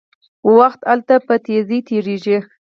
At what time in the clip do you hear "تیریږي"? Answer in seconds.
1.87-2.37